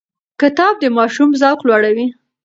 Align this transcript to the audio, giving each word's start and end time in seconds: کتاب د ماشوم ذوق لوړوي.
کتاب 0.41 0.73
د 0.81 0.85
ماشوم 0.97 1.29
ذوق 1.41 1.59
لوړوي. 1.67 2.07